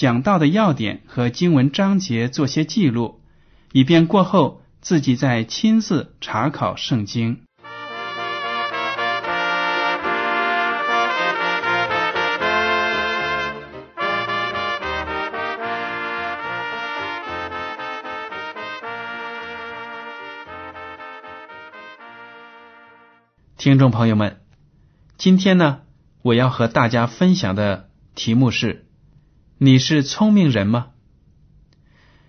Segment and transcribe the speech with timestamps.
[0.00, 3.20] 讲到的要点和经文章节做些记录，
[3.70, 7.42] 以便过后自己再亲自查考圣经。
[23.58, 24.40] 听众朋友们，
[25.18, 25.82] 今天呢，
[26.22, 28.86] 我要和大家分享的题目是：
[29.62, 30.92] 你是聪明人吗？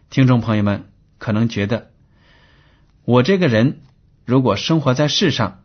[0.09, 1.93] 听众朋友们可能觉得，
[3.05, 3.79] 我这个人
[4.25, 5.63] 如果生活在世上，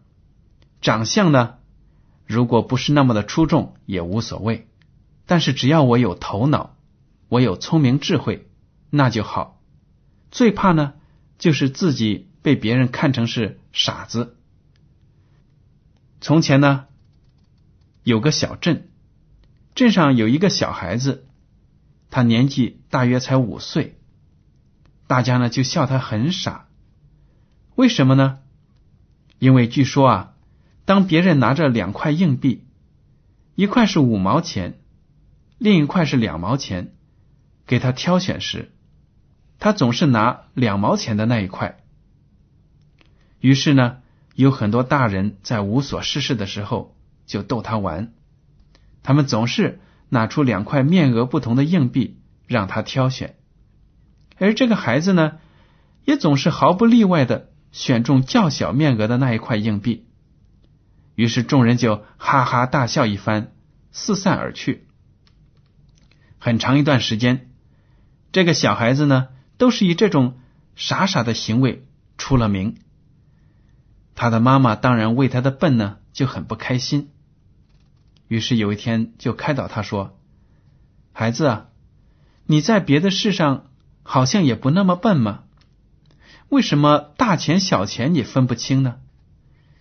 [0.80, 1.56] 长相呢，
[2.24, 4.68] 如果不是那么的出众也无所谓，
[5.26, 6.76] 但是只要我有头脑，
[7.28, 8.46] 我有聪明智慧，
[8.90, 9.60] 那就好。
[10.30, 10.92] 最怕呢，
[11.36, 14.36] 就是自己被别人看成是傻子。
[16.20, 16.86] 从前呢，
[18.04, 18.88] 有个小镇，
[19.74, 21.25] 镇上有一个小孩子，
[22.16, 23.98] 他年纪大约才五岁，
[25.06, 26.66] 大家呢就笑他很傻。
[27.74, 28.38] 为什么呢？
[29.38, 30.34] 因为据说啊，
[30.86, 32.64] 当别人拿着两块硬币，
[33.54, 34.80] 一块是五毛钱，
[35.58, 36.94] 另一块是两毛钱，
[37.66, 38.72] 给他挑选时，
[39.58, 41.84] 他总是拿两毛钱的那一块。
[43.40, 43.98] 于是呢。
[44.34, 46.94] 有很多大人在无所事事的时候
[47.26, 48.12] 就逗他玩，
[49.02, 49.80] 他们总是
[50.16, 53.36] 拿出两块面额不同的硬币让他挑选，
[54.38, 55.32] 而这个孩子呢，
[56.06, 60.06] 也总是毫不例外的选中较小面额的那一块硬币，
[61.16, 63.52] 于是众人就哈哈大笑一番，
[63.92, 64.86] 四散而去。
[66.38, 67.50] 很长一段时间，
[68.32, 69.28] 这个小孩子呢，
[69.58, 70.38] 都是以这种
[70.76, 71.84] 傻傻的行为
[72.16, 72.78] 出了名。
[74.14, 77.10] 他的妈妈当然为他的笨呢就很不开心，
[78.28, 80.18] 于是有一天就开导他说
[81.12, 81.66] ：“孩子啊，
[82.46, 83.66] 你在别的事上
[84.02, 85.44] 好像也不那么笨嘛，
[86.48, 88.96] 为什么大钱小钱你分不清呢？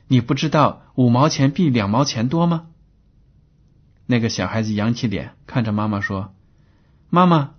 [0.07, 2.67] 你不知道五毛钱比两毛钱多吗？”
[4.07, 6.35] 那个小孩子扬起脸看着妈妈说
[7.09, 7.51] ：“妈妈，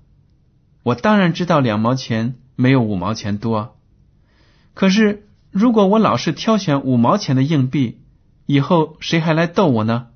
[0.82, 3.78] 我当然知道两毛钱没有五毛钱多，
[4.74, 5.22] 可是。”
[5.52, 8.02] 如果我老是挑选五毛钱的硬币，
[8.44, 10.08] 以后谁还来逗我呢？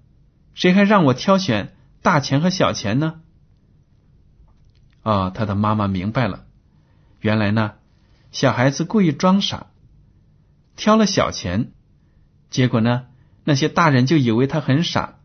[0.55, 3.21] 谁还让我挑选大钱和小钱呢？
[5.03, 6.45] 哦，他的妈妈明白了，
[7.21, 7.75] 原来呢，
[8.33, 9.69] 小孩子故意装傻，
[10.77, 11.73] 挑了小钱，
[12.51, 13.07] 结果呢，
[13.45, 15.19] 那些大人就以为他很傻，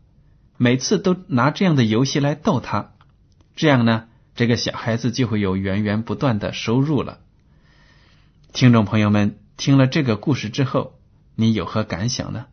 [0.56, 2.92] 每次都拿这样的游戏来逗他，
[3.54, 7.20] 这样呢，这个小孩子就会有源源不断的收入了。
[8.52, 9.38] 听众朋友们。
[9.58, 10.98] 听了这个故事之后，
[11.34, 12.44] 你有何感想呢？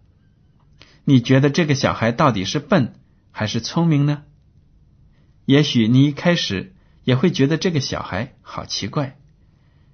[1.06, 2.96] 你觉得这个小孩到底是笨
[3.32, 4.24] 还是聪明呢？
[5.46, 9.18] 也许你一开始也会觉得这个小孩好奇怪，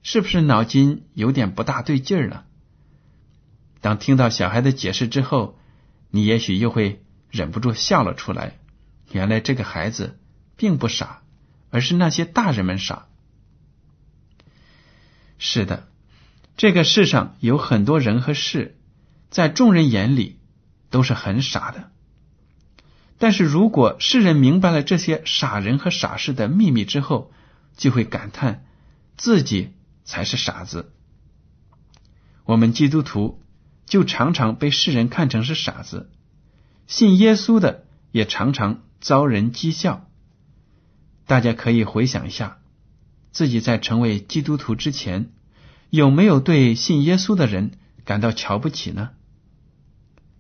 [0.03, 2.46] 是不是脑筋有点不大对劲儿了？
[3.81, 5.58] 当听到小孩的解释之后，
[6.12, 8.58] 你也许又会忍不住笑了出来。
[9.12, 10.19] 原来这个孩子
[10.58, 11.22] 并不傻，
[11.72, 13.08] 而是那些大人们傻。
[15.38, 15.88] 是的。
[16.57, 18.78] 这个世上有很多人和事，
[19.30, 20.38] 在众人眼里
[20.89, 21.91] 都是很傻的。
[23.18, 27.31] 但是如果世人明白了这些傻人和傻事的秘密之后，
[27.75, 28.65] 就会感叹
[29.18, 30.94] 自己才是傻子。
[32.45, 33.41] 我们基督徒
[33.86, 36.09] 就常常被世人看成是傻子，
[36.88, 40.09] 信耶稣的也常常遭人讥笑。
[41.25, 42.57] 大家可以回想一下，
[43.31, 45.31] 自己在成为基督徒之前。
[45.92, 47.71] 有没有对信耶稣的人
[48.06, 49.09] 感到瞧不起呢？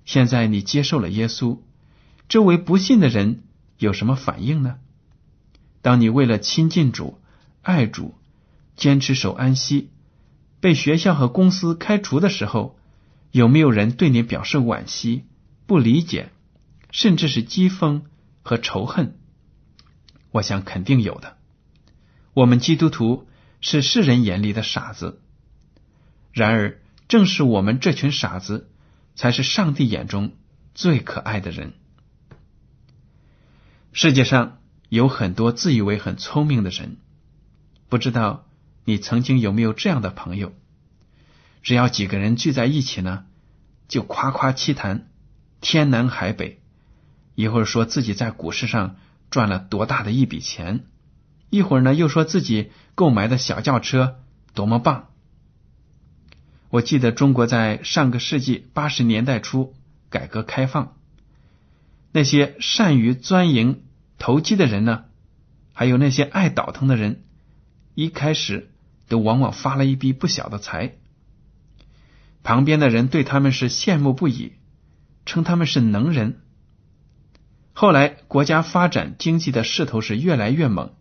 [0.05, 1.59] 现在你接受了耶稣，
[2.27, 3.43] 周围不信的人
[3.77, 4.77] 有什么反应呢？
[5.81, 7.19] 当你为了亲近主、
[7.61, 8.15] 爱主、
[8.75, 9.89] 坚持守安息，
[10.59, 12.77] 被学校和公司开除的时候，
[13.31, 15.25] 有没有人对你表示惋惜、
[15.65, 16.31] 不理解，
[16.91, 18.01] 甚至是讥讽
[18.41, 19.15] 和仇恨？
[20.31, 21.37] 我想肯定有的。
[22.33, 23.27] 我们基督徒
[23.61, 25.21] 是世人眼里的傻子，
[26.31, 28.68] 然而正是我们这群傻子，
[29.19, 30.31] 才是上帝眼中
[30.73, 31.73] 最可爱的人。
[33.91, 36.95] 世界上有很多自以为很聪明的人，
[37.89, 38.47] 不知道
[38.85, 40.53] 你曾经有没有这样的朋友？
[41.61, 43.25] 只要几个人聚在一起呢，
[43.89, 45.09] 就夸夸其谈，
[45.59, 46.61] 天南海北，
[47.35, 48.95] 一会儿说自己在股市上
[49.29, 50.85] 赚了多大的一笔钱，
[51.49, 54.21] 一会儿呢又说自己购买的小轿车
[54.53, 55.09] 多么棒。
[56.69, 59.73] 我记得中国在上个世纪八十年代初
[60.09, 60.95] 改革开放。
[62.11, 63.83] 那些善于钻营
[64.17, 65.05] 投机的人呢，
[65.73, 67.23] 还有那些爱倒腾的人，
[67.95, 68.69] 一开始
[69.07, 70.95] 都往往发了一笔不小的财。
[72.43, 74.53] 旁边的人对他们是羡慕不已，
[75.25, 76.41] 称他们是能人。
[77.73, 80.93] 后来国家发展经济的势头是越来越猛，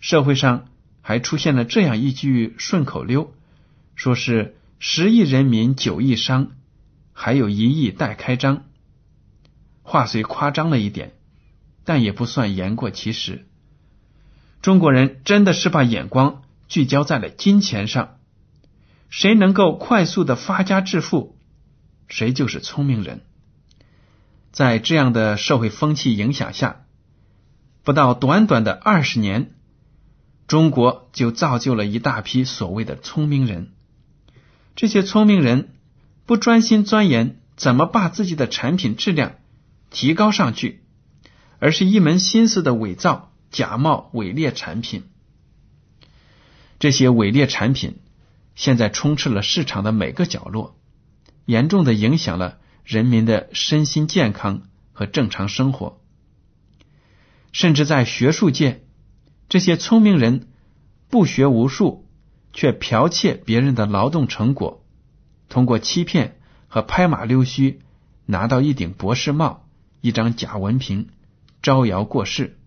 [0.00, 0.68] 社会上
[1.00, 3.32] 还出现了这样一句顺口溜，
[3.94, 6.52] 说是十亿人民九亿商，
[7.12, 8.64] 还有一亿待开张。
[9.82, 11.14] 话虽夸张了一点，
[11.84, 13.46] 但也不算言过其实。
[14.62, 18.18] 中国人真的是把眼光聚焦在了金钱上，
[19.10, 21.38] 谁能够快速的发家致富，
[22.08, 23.20] 谁就是聪明人。
[24.52, 26.86] 在这样的社会风气影响下，
[27.82, 29.52] 不到短短的二十年，
[30.46, 33.73] 中国就造就了一大批所谓的聪明人。
[34.76, 35.74] 这些聪明人
[36.26, 39.36] 不专心钻研怎么把自己的产品质量。
[39.90, 40.82] 提高上去，
[41.60, 45.04] 而是一门心思的伪造、假冒、伪劣产品。
[46.80, 48.00] 这些伪劣产品
[48.56, 50.76] 现在充斥了市场的每个角落，
[51.44, 54.62] 严重的影响了人民的身心健康
[54.92, 56.00] 和正常生活。
[57.52, 58.82] 甚至在学术界，
[59.48, 60.48] 这些聪明人
[61.08, 62.03] 不学无术，
[62.54, 64.82] 却剽窃别人的劳动成果，
[65.50, 67.80] 通过欺骗和拍马溜须
[68.24, 69.68] 拿到一顶博士帽。
[70.00, 71.08] 一张假文凭，
[71.62, 72.58] 招摇过市。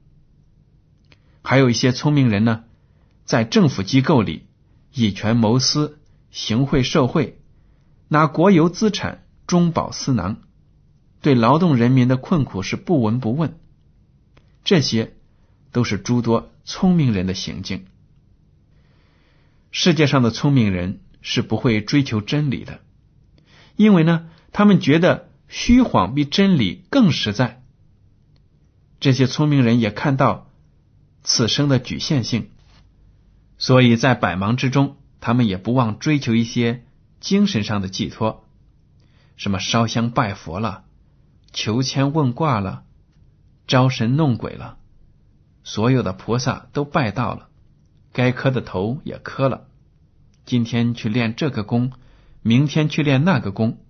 [1.44, 2.63] 还有一些聪明人呢，
[3.25, 4.48] 在政府机构里
[4.92, 6.00] 以权谋私、
[6.31, 7.39] 行贿受贿，
[8.07, 10.42] 拿国有资产中饱私囊，
[11.22, 13.60] 对劳动人民的困苦是不闻不问。
[14.63, 15.13] 这些
[15.72, 17.86] 都是诸多聪明人的行径。
[19.79, 22.79] 世界上的聪明人是不会追求真理的，
[23.75, 25.29] 因为呢，他们觉得。
[25.50, 27.63] 虚谎比真理更实在。
[29.00, 30.50] 这些聪明人也看到
[31.24, 32.50] 此生的局限性，
[33.57, 36.83] 所以在百忙之中，他们也不忘追求一些
[37.21, 38.45] 精神上的寄托，
[39.38, 40.83] 什么烧香拜佛了、
[41.53, 42.83] 求签问卦了、
[43.68, 44.77] 招神弄鬼了，
[45.63, 47.47] 所有的菩萨都拜到了，
[48.17, 49.67] 该磕的头也磕了。
[50.43, 51.91] 今天去练这个功，
[52.41, 53.85] 明天去练那个功。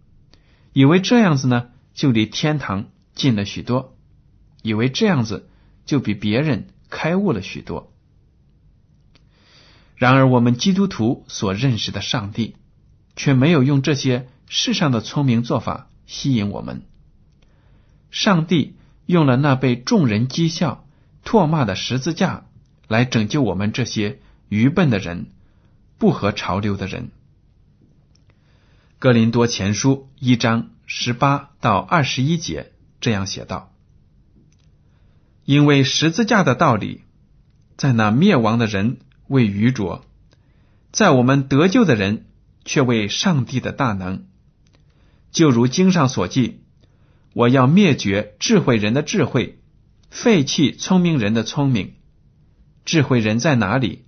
[0.73, 3.93] 以为这样子呢，就离天堂近了许多；
[4.63, 5.49] 以为这样子
[5.85, 7.93] 就比别人开悟了许多。
[9.95, 12.57] 然而，我们基督徒所认识的上帝，
[13.15, 16.81] 却没有用这些世上的聪明做法吸引我们。
[18.11, 20.85] 上帝用了那被众人讥笑、
[21.23, 22.46] 唾骂的十字架，
[22.87, 25.31] 来拯救我们这些愚笨的人、
[25.97, 27.11] 不合潮流的人。
[28.99, 33.71] 哥林多前书一章十八到二十一节这样写道
[35.45, 37.01] ：“因为十字架的道理，
[37.75, 40.03] 在那灭亡的人为愚拙，
[40.91, 42.25] 在我们得救的人
[42.65, 44.25] 却为上帝的大能。
[45.31, 46.61] 就如经上所记：
[47.33, 49.59] 我要灭绝智慧人的智慧，
[50.09, 51.96] 废弃聪明人的聪明。
[52.87, 54.05] 智慧人在哪里？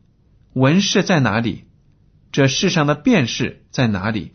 [0.54, 1.66] 文士在哪里？
[2.32, 4.32] 这世上的辨识在哪里？”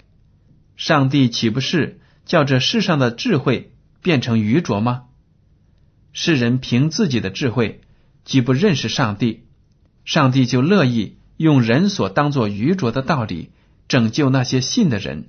[0.76, 3.72] 上帝岂不是叫这世上的智慧
[4.02, 5.04] 变成愚拙吗？
[6.12, 7.80] 世人凭自己的智慧
[8.22, 9.46] 既不认识上帝，
[10.04, 13.50] 上帝就乐意用人所当作愚拙的道理
[13.88, 15.28] 拯救那些信的人，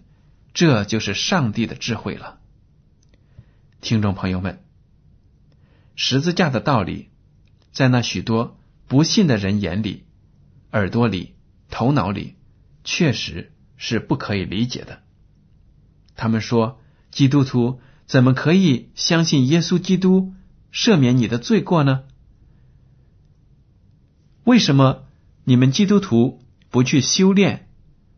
[0.54, 2.38] 这就是上帝的智慧了。
[3.80, 4.62] 听众朋友们，
[5.96, 7.08] 十字架的道理，
[7.72, 8.58] 在那许多
[8.88, 10.06] 不信的人眼里、
[10.72, 11.36] 耳朵里、
[11.70, 12.36] 头脑里，
[12.84, 15.02] 确实是不可以理解的。
[16.16, 16.80] 他们说
[17.12, 20.34] ：“基督徒怎么可以相信耶稣基督
[20.72, 22.04] 赦免你的罪过呢？”
[24.46, 25.06] 为什么
[25.44, 27.68] 你们基督徒不去修炼，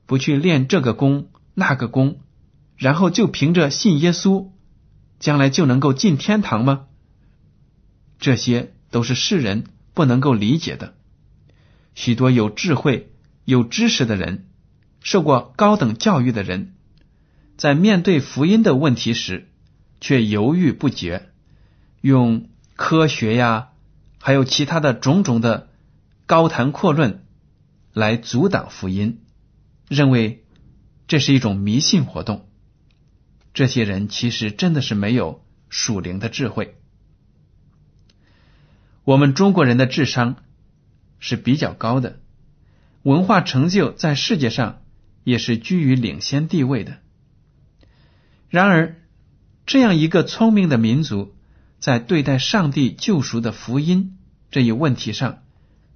[0.06, 2.20] 不去练这个功那个功，
[2.76, 4.50] 然后就凭着信耶稣，
[5.20, 6.88] 将来就能够进天堂吗？
[8.20, 9.64] 这些都是世人
[9.98, 10.94] 不能够理解的。
[11.96, 13.12] 许多有智慧、
[13.46, 14.46] 有知识的人，
[15.02, 16.76] 受过高等教育的人，
[17.58, 19.50] 在面对福音的问题时，
[20.00, 21.32] 却犹豫不决，
[22.02, 23.70] 用科学呀，
[24.20, 25.70] 还有其他的种种的
[26.28, 27.26] 高谈阔论
[27.92, 29.24] 来阻挡福音，
[29.90, 30.46] 认为
[31.08, 32.48] 这是一种迷信活动。
[33.56, 36.76] 这些人其实真的是没有属灵的智慧。
[39.08, 40.36] 我们中国人的智商
[41.18, 42.20] 是比较高的，
[43.04, 44.82] 文化成就在世界上
[45.24, 46.98] 也是居于领先地位的。
[48.50, 48.98] 然而，
[49.66, 51.34] 这样一个聪明的民族，
[51.80, 54.18] 在对待上帝救赎的福音
[54.52, 55.42] 这一问题上，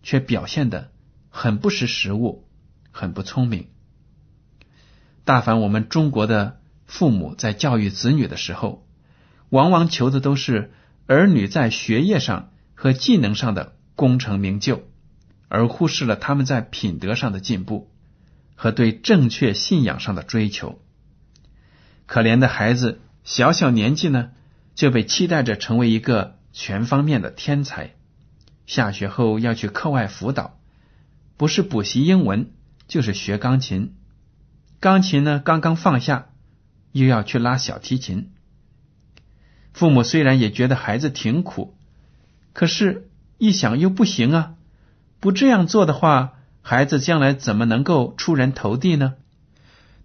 [0.01, 0.89] 却表现的
[1.29, 2.47] 很不识时务，
[2.91, 3.67] 很不聪明。
[5.25, 8.87] 大凡我们中国的父母在教育子女的时候，
[9.49, 10.71] 往往求的都是
[11.07, 14.81] 儿女在学业上和技能上的功成名就，
[15.49, 17.91] 而忽视了他们在品德上的进步
[18.55, 20.81] 和对正确信仰上的追求。
[22.07, 22.99] 可怜的孩子。
[23.23, 24.31] 小小年纪呢，
[24.73, 27.91] 就被期待着成为一个全方面的天才。
[28.65, 30.59] 下学后要去课外辅导，
[31.37, 32.49] 不是补习英文，
[32.87, 33.93] 就是学钢琴。
[34.79, 36.29] 钢琴呢，刚刚放下，
[36.93, 38.31] 又要去拉小提琴。
[39.71, 41.77] 父母虽然也觉得孩子挺苦，
[42.53, 44.53] 可是一想又不行啊！
[45.19, 49.13] 不这样做的话，孩子将来怎么能够出人头地呢？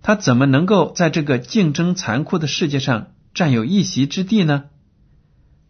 [0.02, 4.64] 他怎么能够在这个竞争残酷的世界上占有一席之地呢？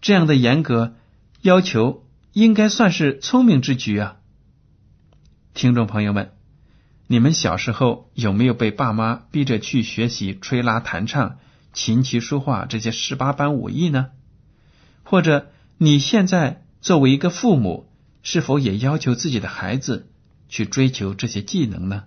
[0.02, 0.95] 这样的严格
[1.40, 4.16] 要求应该算是聪明之举啊！
[5.54, 6.33] 听众朋友们，
[7.06, 11.38] 你们小时候有没有被爸妈逼着去学习吹拉弹唱、
[11.73, 14.09] 琴棋书画这些十八般武艺呢？
[15.02, 17.90] 或者你现在作为一个父母，
[18.23, 20.09] 是否也要求自己的孩子
[20.49, 22.05] 去追求这些技能呢？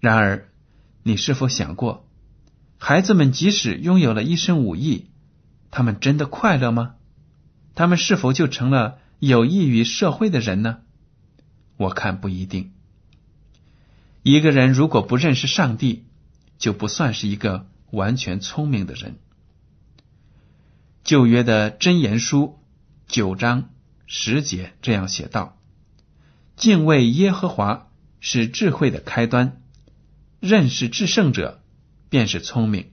[0.00, 0.48] 然而，
[1.02, 2.08] 你是否想过，
[2.78, 5.10] 孩子们即使拥有了一身武艺，
[5.70, 6.94] 他们真的快乐吗？
[7.74, 10.78] 他们是否就成了有益于社会的人呢？
[11.76, 12.72] 我看不一定。
[14.22, 16.06] 一个人如果不认识上帝，
[16.56, 19.18] 就不算是一个完全聪明的人。
[21.04, 22.58] 旧约的箴言书
[23.10, 23.70] 九章
[24.06, 25.58] 十节这样写道
[26.54, 27.88] ：“敬畏耶和华
[28.20, 29.60] 是智慧的开端。”
[30.38, 31.60] 认识至圣者，
[32.08, 32.92] 便是聪明。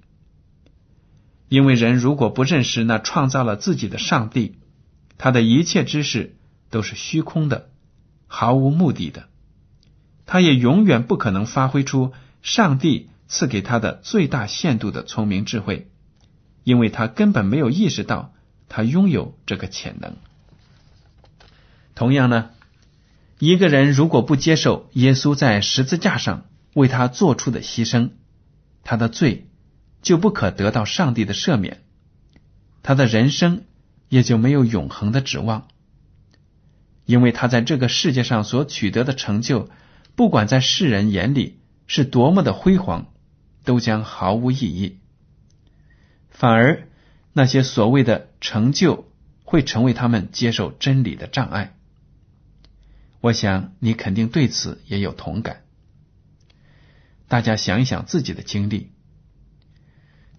[1.50, 4.58] 因为人如果不认识那创造了自己的上帝，
[5.20, 6.36] 他的一切知识
[6.72, 7.70] 都是虚空的，
[8.26, 9.30] 毫无目的的。
[10.26, 15.92] 他也永远不可能发挥出上帝赐给他的最大限度的聪明智慧，
[16.64, 18.34] 因为他根本没有意识到
[18.70, 20.16] 他拥有这个潜能。
[21.96, 22.52] 同样呢，
[23.40, 28.12] 一个人如果不接受耶稣在十字架上，为他做出的牺牲，
[28.84, 29.48] 他的罪
[30.02, 31.82] 就不可得到上帝的赦免，
[32.84, 33.64] 他的人生
[34.10, 35.68] 也就没有永恒的指望，
[37.06, 39.70] 因为他在这个世界上所取得的成就，
[40.16, 43.12] 不管在世人眼里是多么的辉煌，
[43.64, 45.00] 都将毫无意义。
[46.30, 46.88] 反而
[47.34, 49.12] 那些所谓的成就，
[49.44, 51.76] 会成为他们接受真理的障碍。
[53.22, 55.64] 我想你肯定对此也有同感。
[57.28, 58.92] 大家想一想自己的经历，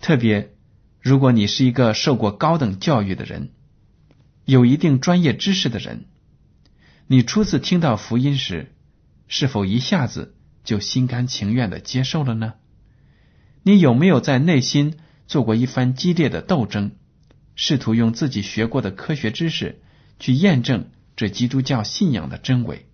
[0.00, 0.54] 特别
[1.00, 3.50] 如果你是一个受过高等教育的人，
[4.44, 6.06] 有一定专业知识的人，
[7.06, 8.74] 你初次听到福音时，
[9.26, 12.54] 是否一下子就心甘情愿的接受了呢？
[13.64, 16.92] 你有没有在内心做过一番激烈的斗争，
[17.60, 19.82] 试图用自己学过的科学知识
[20.20, 22.86] 去验证这基督教信仰的真伪？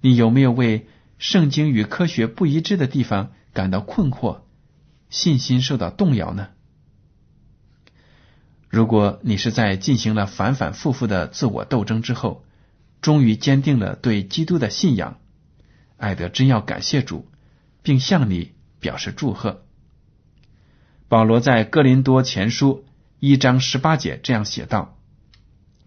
[0.00, 0.86] 你有没有为？
[1.18, 4.42] 圣经与科学不一致的地方感到困惑，
[5.10, 6.48] 信心受到动摇呢？
[8.68, 12.44] 如果你是在进行了反反复复的自我斗争之后，
[13.00, 15.18] 终于坚定了对基督的信仰，
[15.96, 17.28] 艾德真要感谢主，
[17.82, 19.64] 并向你表示祝贺。
[21.08, 22.84] 保罗在哥林多前书
[23.24, 24.98] 一章十八节这样写道：“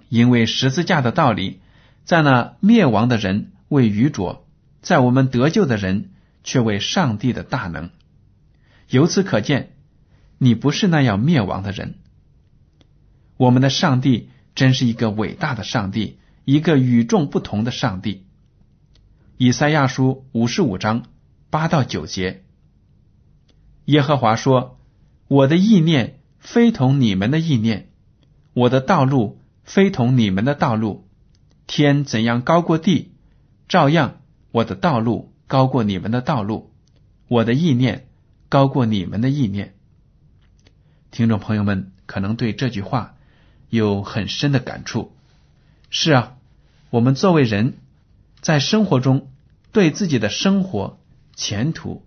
[0.07, 1.59] 因为十字架的道理，
[2.05, 4.47] 在那灭亡的人为愚拙。”
[4.81, 6.11] 在我们得救的人，
[6.45, 7.89] 却为上帝的大能。
[8.87, 9.73] 由此可见，
[10.37, 11.95] 你不是那样灭亡的人。
[13.35, 18.25] 我们的上帝真是一个伟大的上帝，一个与众不同的上帝。
[19.35, 21.03] 以赛亚书五十五章
[21.49, 22.45] 八到九节，
[23.83, 24.79] 耶和华说
[25.27, 27.89] ：“我的意念非同你们的意念，
[28.53, 31.07] 我的道路非同你们的道路。
[31.65, 33.11] 天怎样高过地，
[33.67, 34.21] 照样
[34.51, 36.71] 我的道路高过你们的道路，
[37.27, 38.07] 我的意念
[38.47, 39.73] 高过你们的意念。”
[41.09, 43.15] 听众朋友们可能对这句话
[43.69, 45.15] 有很深的感触。
[45.89, 46.37] 是啊，
[46.91, 47.73] 我们作为人，
[48.39, 49.31] 在生活中
[49.71, 50.99] 对自己的生活
[51.35, 52.05] 前途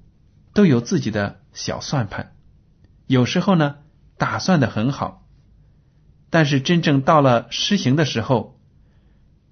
[0.55, 2.33] 都有自己的小算盘，
[3.09, 3.79] 有时候呢
[4.19, 5.25] 打算的很好，
[6.29, 8.61] 但是真正到了施行的时候，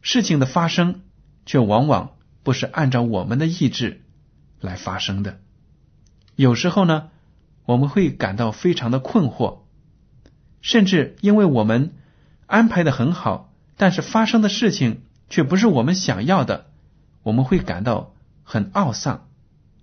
[0.03, 1.03] 事情的发生
[1.47, 4.03] 却往往不是按照我们的意志
[4.61, 5.39] 来发生的。
[6.35, 7.09] 有时候呢，
[7.65, 9.61] 我们会感到非常的困惑，
[10.61, 11.95] 甚至因为我们
[12.47, 13.53] 安排的很好。
[13.79, 16.71] 但是发生的事情却不是我们想要的，
[17.23, 19.29] 我们会感到很懊丧、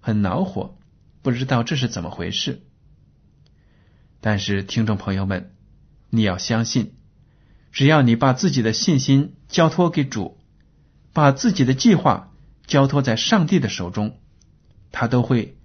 [0.01, 0.75] 很恼火，
[1.21, 2.63] 不知道这是怎么回事。
[4.25, 5.51] 但是听众朋友们，
[6.09, 6.93] 你要相信，
[7.73, 10.37] 只要你把自己的信心交托给主，
[11.11, 12.31] 把自己的计划
[12.65, 14.17] 交托在上帝的手中，
[14.93, 15.57] 他都会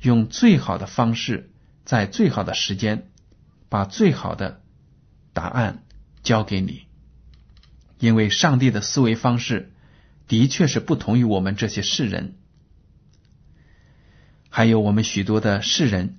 [0.00, 1.52] 用最好的方式，
[1.84, 3.08] 在最好的时间，
[3.68, 4.60] 把最好的
[5.32, 5.84] 答案
[6.24, 6.82] 交给你。
[8.00, 9.72] 因为上帝的思维方式
[10.26, 12.34] 的确是不同于我们这些世人，
[14.48, 16.16] 还有我们许多的世人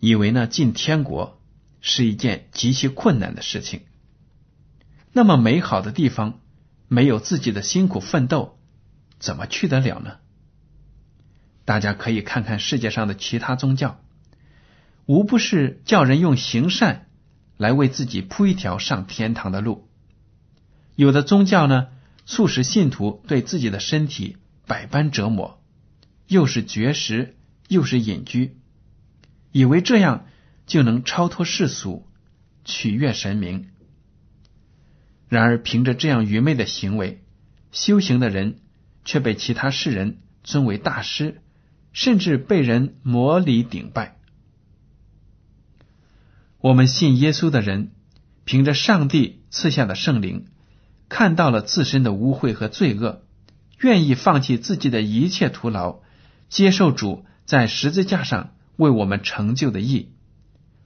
[0.00, 1.40] 以为呢进天国
[1.80, 3.82] 是一件极其困难的事情。
[5.12, 6.40] 那么美好的地方，
[6.88, 8.58] 没有自己的辛苦奋斗，
[9.18, 10.16] 怎么去得了呢？
[11.64, 14.00] 大家可以看看世界上的其他宗教，
[15.06, 17.08] 无不是叫人用行善
[17.56, 19.88] 来为自己铺一条上天堂的路。
[20.96, 21.88] 有的宗教呢，
[22.24, 25.62] 促使信徒对自己的身体百般折磨，
[26.26, 27.36] 又是绝食，
[27.68, 28.56] 又是隐居，
[29.52, 30.26] 以为这样
[30.66, 32.06] 就能超脱世俗，
[32.64, 33.68] 取悦神明。
[35.28, 37.22] 然而，凭着这样愚昧的行为，
[37.72, 38.58] 修行的人
[39.04, 41.40] 却被其他世人尊为大师，
[41.92, 44.16] 甚至被人模礼顶拜。
[46.60, 47.92] 我们信耶稣的人，
[48.44, 50.46] 凭着上帝赐下的圣灵。
[51.08, 53.24] 看到了自身的污秽和罪恶，
[53.80, 56.02] 愿意放弃自己的一切徒劳，
[56.48, 60.12] 接受主在十字架上为我们成就的义。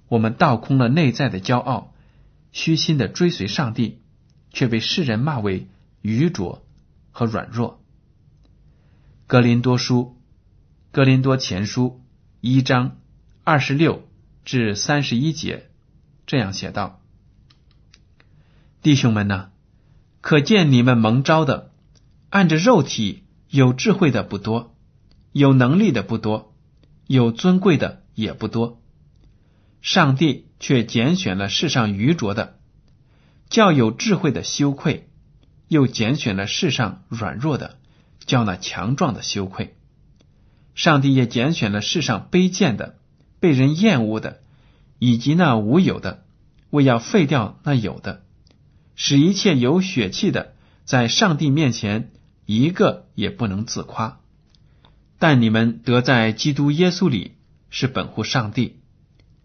[0.09, 1.94] 我们倒空了内在的骄傲，
[2.52, 4.02] 虚心的追随上帝，
[4.50, 5.68] 却被世人骂为
[6.02, 6.66] 愚拙
[7.11, 7.83] 和软弱。
[9.26, 10.18] 格林多书，
[10.92, 12.02] 格林多前书
[12.40, 12.98] 一章
[13.42, 14.07] 二十六
[14.44, 15.70] 至三十一节
[16.26, 17.00] 这样写道
[18.83, 19.50] ：“弟兄们呢？”
[20.20, 21.70] 可见你们蒙召的，
[22.30, 24.74] 按着肉体有智慧的不多，
[25.33, 26.54] 有能力的不多，
[27.07, 28.81] 有尊贵的也不多。
[29.83, 32.59] 上帝却拣选了世上愚拙的，
[33.51, 35.05] 叫有智慧的羞愧；
[35.69, 37.79] 又拣选了世上软弱的，
[38.25, 39.77] 叫那强壮的羞愧。
[40.75, 42.99] 上帝也拣选了世上卑贱的、
[43.40, 44.40] 被人厌恶的，
[44.99, 46.25] 以及那无有的，
[46.71, 48.25] 为要废掉那有的。
[48.97, 52.11] 使一切有血气的，在上帝面前
[52.47, 54.21] 一个也不能自夸。
[55.26, 57.38] 但你们得在基督耶稣里
[57.70, 58.82] 是本乎上帝，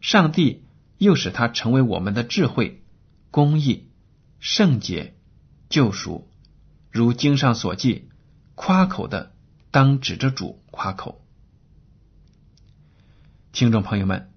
[0.01, 0.65] 上帝
[0.97, 2.83] 又使他成为我们的智慧、
[3.31, 3.87] 公义、
[4.41, 5.15] 圣洁、
[5.69, 6.27] 救赎。
[6.91, 8.09] 如经上所记，
[8.55, 9.31] 夸口的
[9.71, 11.25] 当指着主夸口。
[13.53, 14.29] 听众朋友们，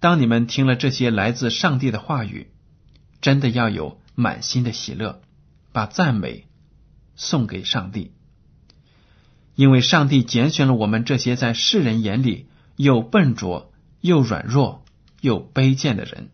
[0.00, 2.50] 当你们听了这些来自上帝的话语，
[3.22, 3.98] 真的要有。
[4.14, 5.22] 满心的喜乐，
[5.72, 6.46] 把赞美
[7.16, 8.12] 送给上帝，
[9.58, 14.84] 因为上帝拣选了我们这些在世人眼里又笨拙又软弱
[15.20, 16.28] 又卑贱的人。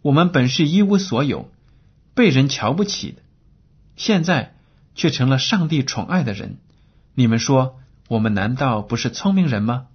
[0.00, 1.50] 我们本是一无所有，
[2.14, 3.22] 被人瞧不起的，
[3.96, 4.54] 现在
[4.94, 6.58] 却成了上帝宠爱的人。
[7.16, 9.88] 你们说，我们难道不是聪明人吗？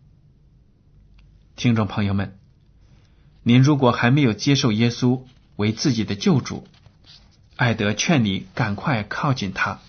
[1.55, 2.37] 听众朋友们，
[3.43, 5.21] 您如果还没有接受耶稣
[5.55, 6.67] 为自己的救主，
[7.55, 9.79] 艾德劝你赶快靠近他，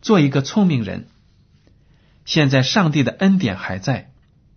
[0.00, 1.06] 做一个聪明人。
[2.24, 4.12] 现在上帝的恩典还在，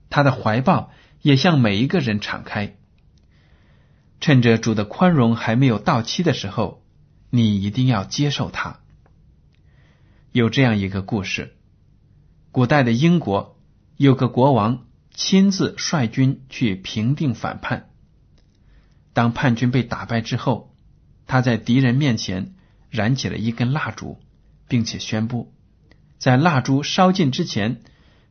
[0.10, 2.76] 他的怀抱也向每一个人敞开。
[4.20, 6.84] 趁着主的宽容还没有到期的时候，
[7.30, 8.80] 你一定要接受他。
[10.32, 11.56] 有这样一个故事：
[12.52, 13.60] 古代的英国
[13.98, 17.90] 有个国王亲自率军去平定反叛，
[19.14, 20.72] 当叛军被打败之后。
[21.28, 22.54] 他在敌人面前
[22.92, 24.22] 燃起了一根蜡烛，
[24.68, 25.55] 并且宣布，
[26.26, 27.84] 在蜡烛烧尽之前，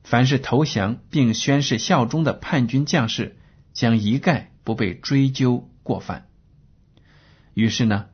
[0.02, 3.36] 凡是投降并宣誓效忠的叛军将士，
[3.72, 6.26] 将一概不被追究过犯。
[7.52, 8.06] 于是呢，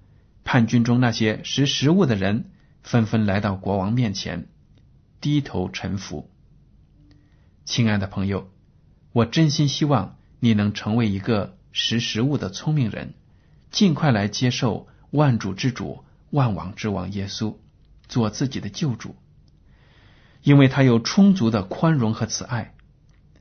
[0.45, 2.51] 叛军中那些识时务的人
[2.83, 4.49] 纷纷来到国王面前，
[5.19, 6.31] 低头臣服。
[7.65, 8.51] 亲爱的朋友，
[9.13, 13.15] 我真心希望你能成为一个识时务的聪明人，
[13.71, 17.57] 尽快来接受万主之主、万王之王耶稣
[18.09, 19.17] 做自己的救主，
[20.43, 22.75] 因为他有充足的宽容和慈爱。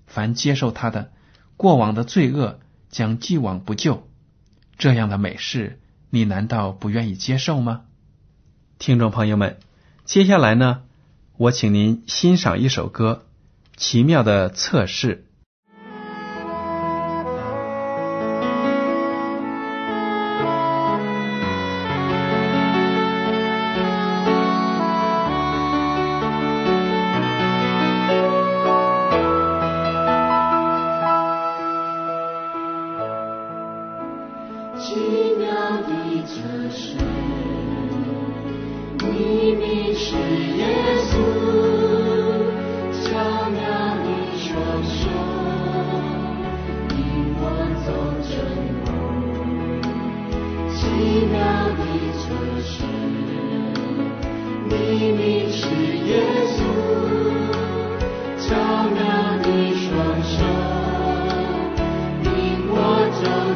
[0.07, 1.11] 凡接受他的，
[1.57, 2.59] 过往的罪恶
[2.89, 4.07] 将既往不咎。
[4.77, 5.79] 这样的美事。
[6.11, 7.81] 你难道不愿意接受吗，
[8.79, 9.59] 听众朋友们？
[10.05, 10.81] 接下来呢，
[11.37, 13.25] 我请您欣赏一首歌
[13.79, 15.27] 《奇妙的测试》。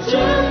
[0.06, 0.43] Just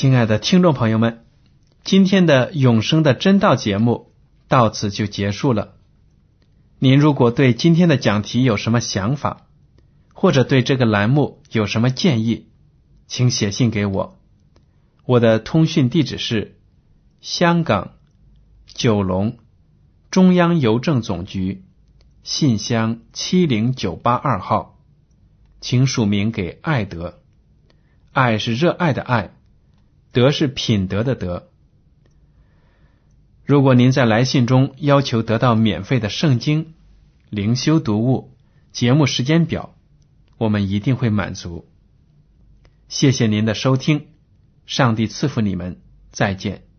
[0.00, 1.26] 亲爱的听众朋友们，
[1.84, 4.14] 今天的永生的真道节目
[4.48, 5.74] 到此就结束了。
[6.78, 9.46] 您如果对今天的讲题有什么想法，
[10.14, 12.48] 或者对这个栏目有什么建议，
[13.08, 14.18] 请写信给我。
[15.04, 16.58] 我的通讯地址是
[17.20, 17.90] 香港
[18.68, 19.36] 九龙
[20.10, 21.66] 中央邮政总局
[22.22, 24.78] 信箱七零九八二号，
[25.60, 27.20] 请署名给爱德。
[28.12, 29.34] 爱是热爱的爱。
[30.12, 31.48] 德是品德的德。
[33.44, 36.74] 如果您在来信中要求得到免费的圣经、
[37.28, 38.36] 灵修读物、
[38.72, 39.74] 节目时间表，
[40.38, 41.68] 我们一定会满足。
[42.88, 44.06] 谢谢您的收听，
[44.66, 46.69] 上帝赐福你们，再见。